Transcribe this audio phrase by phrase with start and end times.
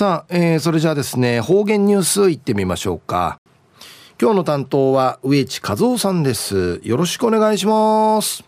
[0.00, 3.38] さあ、えー、それじゃあですね、方言ニュースいってみましょうか。
[4.18, 6.80] 今日の担当は植地和夫さんです。
[6.82, 8.42] よろしくお願いします。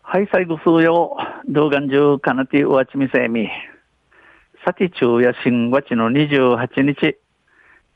[0.00, 1.18] はい、最後数曜、
[1.50, 3.46] 動画中かなておわちみせみ。
[4.64, 7.18] さて中や新月の28日、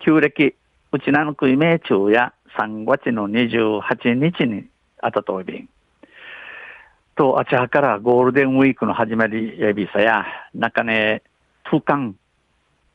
[0.04, 0.54] 旧暦、
[0.92, 3.80] うちなのくいめ中や3月の28
[4.12, 4.66] 日に
[5.00, 5.68] あたといびん。
[7.16, 11.22] と、あちはからゴールデンウィークの始まりやびさや、中ね、
[11.70, 12.16] 2間、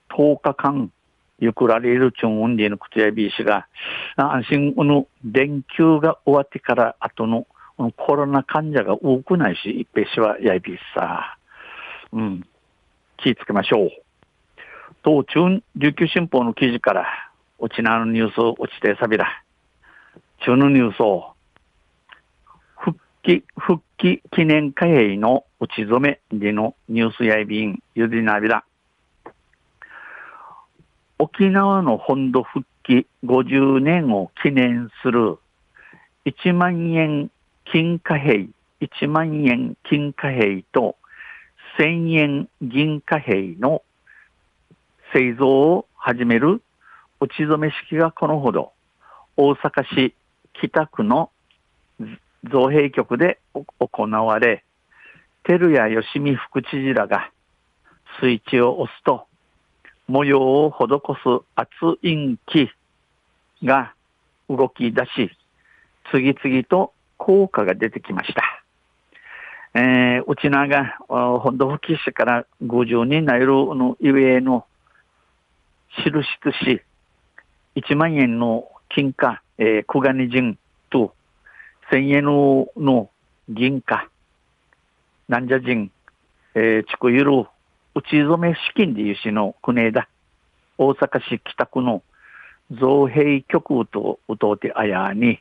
[0.10, 0.92] 10日間、
[1.40, 3.68] ゆくられるチュンウンディのことやびしが、
[4.16, 7.48] 安心の連休が終わってから後の
[7.98, 11.38] コロナ患者が多くないし、一平しはやびさ。
[12.14, 12.44] うん。
[13.18, 13.90] 気ぃつけましょう。
[15.04, 17.06] と、中、琉球新報の記事から、
[17.60, 19.28] うちなのニュースを落ちてさびら。
[20.40, 21.34] 中のニュースを、
[22.78, 28.64] 復帰、復帰記念会営の打ち初めでのニュースやいびん、ゆりなびら。
[31.18, 35.38] 沖縄の本土復帰50年を記念する
[36.26, 37.32] 1万円
[37.72, 38.50] 金貨幣、
[38.82, 40.98] 1万円金貨幣と
[41.80, 43.82] 1000円銀貨幣の
[45.14, 46.62] 製造を始める
[47.22, 48.74] 打ち初め式がこのほど。
[49.38, 50.14] 大阪市
[50.54, 51.32] 北区の
[52.44, 53.40] 造幣局で
[53.80, 54.66] 行われ、
[55.44, 57.32] 照屋義美副知事らが
[58.20, 59.28] スイッチを押すと
[60.08, 60.88] 模様を施
[61.24, 61.70] す圧
[62.04, 62.70] 印機
[63.64, 63.94] が
[64.50, 65.32] 動き出し、
[66.12, 68.44] 次々と効果が出てきました。
[69.74, 74.66] えー、うちなが本土復帰してから50になるのゆえの
[76.04, 76.82] 印とし、
[77.76, 80.58] 1万円の金貨、えー、小金人
[80.90, 81.14] と
[81.92, 83.10] 1000円の
[83.50, 84.08] 銀貨、
[85.28, 85.92] なんじゃ人、
[86.54, 87.46] えー、ちくゆる
[88.02, 90.08] ち初め資金でいうしの国枝、
[90.78, 92.04] 大阪市北区の
[92.72, 95.40] 造幣局とうとうてあやに、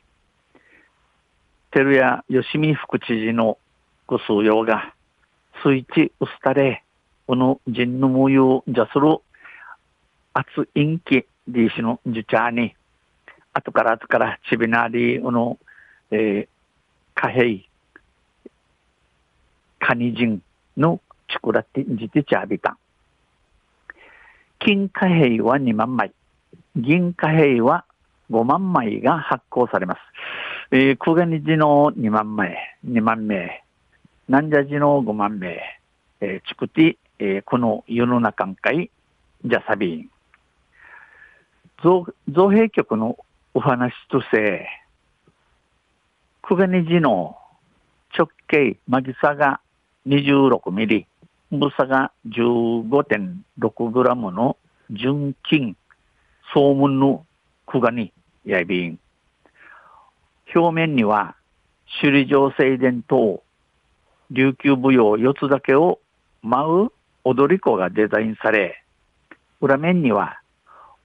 [1.71, 3.57] 照屋吉見副知事の
[4.07, 4.93] ご数用が、
[5.63, 6.83] スイッチウスタレ、
[7.27, 9.19] この人の模様じゃする、
[10.33, 12.75] 圧陰気でしのじゅちゃに、
[13.53, 15.57] 後から後からちびなり、この、
[16.11, 16.47] えー、
[17.13, 17.65] 貨幣、
[19.79, 20.41] カニ人
[20.77, 21.01] の
[21.35, 22.77] チクラティンジティチャービタン。
[24.59, 26.13] 金貨幣は2万枚、
[26.75, 27.83] 銀貨幣は
[28.31, 29.99] 5万枚が発行されます。
[30.71, 32.57] えー、小金寺の2万枚、
[32.87, 33.63] 2万名、
[34.29, 35.59] 南者寺の5万名、
[36.21, 38.89] えー、チクティ、えー、この世の中んかい、
[39.43, 40.09] じゃサビン。
[41.83, 43.17] 造造幣局の
[43.53, 44.67] お話として、
[46.41, 47.37] 小金寺の
[48.17, 49.59] 直径、マギサが
[50.07, 51.07] 26ミリ、
[51.51, 54.57] 重さが15.6グラムの
[54.91, 55.75] 純金、
[56.53, 57.25] 総門の
[57.67, 58.11] クガニ、
[58.45, 58.99] やいびん。
[60.55, 61.35] 表面には、
[62.01, 63.43] 首里城正殿等、
[64.31, 65.99] 琉球舞踊四つだけを
[66.41, 66.91] 舞う
[67.23, 68.83] 踊り子がデザインされ、
[69.61, 70.39] 裏面には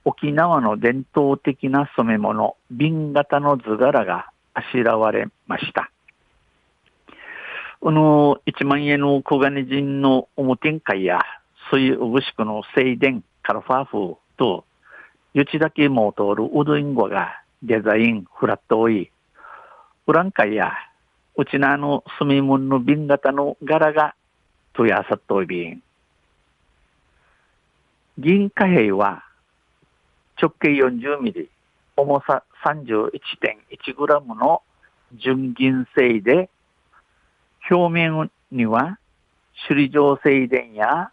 [0.05, 5.91] 沖縄の伝統的な染め物、瓶型の図柄があしらわれました。
[7.81, 11.19] この1万円の小金人の表会や、
[11.71, 14.65] そういううぶしくの静電、カルファーフと、
[15.33, 19.11] ゆちだけも通るうどんごがデザイン、フラット多い。
[20.05, 20.73] フランカや、
[21.35, 24.13] うちなの住み物の瓶型の柄が、
[24.73, 25.81] とやさっといびん。
[28.19, 29.23] 銀貨幣は、
[30.39, 31.49] 直径40ミリ、
[31.97, 34.61] 重さ31.1グラムの
[35.15, 36.47] 純銀製で、
[37.71, 38.99] 表面には
[39.65, 41.09] 首里城正殿や、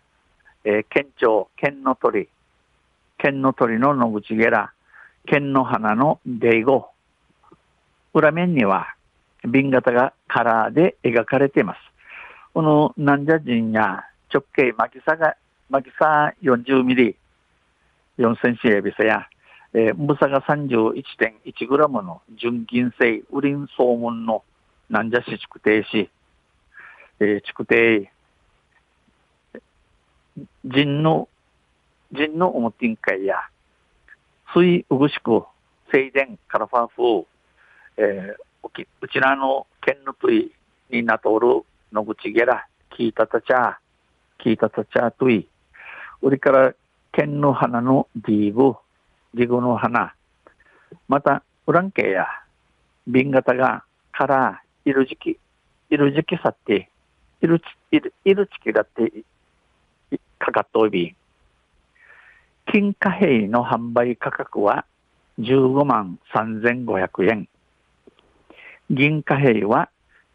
[0.64, 2.28] えー、県庁、県の鳥、
[3.16, 4.72] 県の鳥の野口ゲラ、
[5.26, 6.88] 県の花のデイゴ、
[8.12, 8.88] 裏面には
[9.48, 11.78] 瓶型がカラーで描かれています。
[12.54, 14.04] この南者人や
[14.34, 15.36] 直径巻き差が、
[15.70, 17.16] 巻き差40ミリ、
[18.19, 19.28] 4センチエビサや、
[19.75, 24.43] えー、重さが31.1グラムの純銀製ウリン総門の
[24.88, 26.08] 南者市築停止、
[27.20, 28.09] えー、築堤、
[30.65, 31.29] 人の、
[32.12, 33.37] 人の表ん会や、
[34.55, 35.44] 水うぐしく、
[35.93, 37.26] 静電、カラファーフ
[37.97, 40.53] えー、うちらの県のとい
[40.91, 43.79] になとおる野口ゲラ、聞いたたちゃ、
[44.38, 45.49] 聞いたたちゃとい、
[46.23, 46.75] うりから
[47.11, 48.76] 県の花のディーブ、
[49.35, 50.14] ディグの花、
[51.09, 52.26] また、ウランケや、
[53.06, 53.82] 瓶型が、
[54.12, 55.38] から、いる時期、
[55.91, 56.88] いる時期さって、
[57.40, 59.12] いるち、いる、いるちきがって、
[60.38, 61.14] かかっとおび、
[62.67, 64.85] 金貨幣の販売価格は
[65.38, 67.49] 15万3500円。
[68.90, 69.88] 銀貨幣は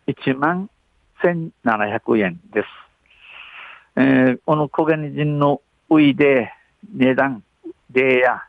[0.07, 0.69] 1万
[1.21, 2.67] 1700円です。
[3.95, 6.51] えー、この小金人のういで
[6.95, 7.43] 値段、
[7.89, 8.43] でや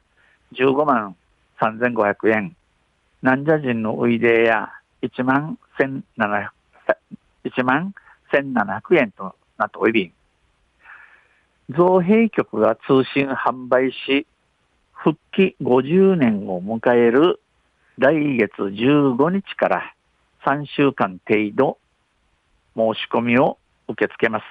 [0.55, 1.17] 15万
[1.61, 2.57] 3500円。
[3.23, 4.71] 南者人のういでや
[5.03, 6.51] 1万1700
[7.45, 7.95] 1万
[8.33, 10.13] 1700円となっており、
[11.71, 14.27] 造幣局が通信販売し、
[14.93, 17.41] 復帰50年を迎える
[17.99, 19.95] 来月15日から
[20.45, 21.79] 3週間程度
[22.77, 24.45] 申し込みを受け付けます。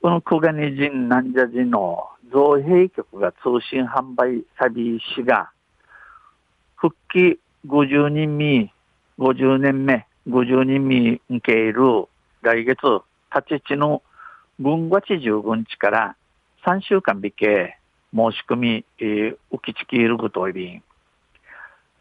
[0.00, 5.50] この小金人南者人の造幣局が通信販売サビしが
[6.76, 8.72] 復帰50人目、
[9.18, 12.08] 50年目、50人目受ける
[12.42, 12.76] 来月
[13.34, 14.02] 立ちの
[14.58, 16.16] 分月15日から
[16.66, 17.78] 3週間引け
[18.14, 20.82] 申し込み、えー、受け付けることおり、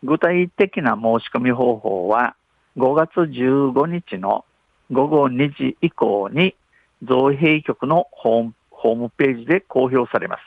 [0.04, 2.36] 具体的な申し込み方法は
[2.78, 4.46] 5月15日の
[4.92, 6.56] 午後2時以降に
[7.04, 10.42] 造幣局のホームホームページで公表されます。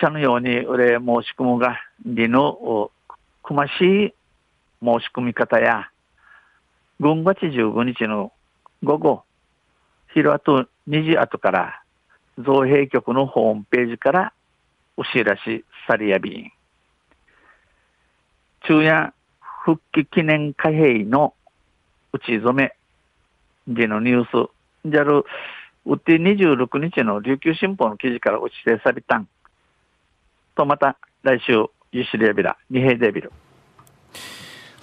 [0.00, 2.90] 茶のように、俺申し込むが、りの、
[3.42, 4.14] くましい
[4.82, 5.90] 申し込み方や、
[7.00, 8.32] 5月15日の
[8.82, 9.24] 午後、
[10.12, 11.82] 昼後2時後から、
[12.38, 14.32] 造幣局のホームページから
[14.96, 16.52] お知らしされやびん。
[18.62, 19.14] 昼夜
[19.64, 21.34] 復帰記念貨幣の
[22.12, 22.74] 打ち初め
[23.66, 24.50] でのニュース、
[24.90, 25.24] じゃる、
[25.86, 29.28] うって26日の琉球新報の記事から打ち出されたん。
[30.54, 31.52] と、また来週、
[31.92, 33.32] ゆしりやびら、二平デビル。